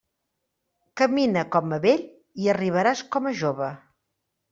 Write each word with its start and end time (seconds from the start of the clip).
Camina 1.01 1.43
com 1.55 1.75
a 1.77 1.79
vell 1.83 2.01
i 2.45 2.49
arribaràs 2.55 3.05
com 3.17 3.29
a 3.33 3.35
jove. 3.43 3.69